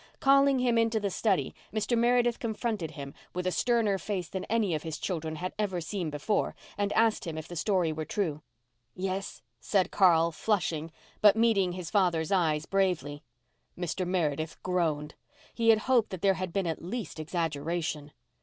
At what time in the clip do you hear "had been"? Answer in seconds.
16.33-16.65